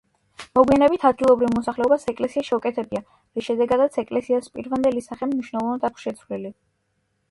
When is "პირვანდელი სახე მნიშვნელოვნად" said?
4.57-5.91